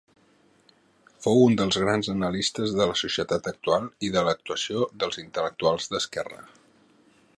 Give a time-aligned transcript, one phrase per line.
[1.25, 6.41] Fou un dels grans analistes de la societat actual i de l'actuació dels intel·lectuals d'esquerra.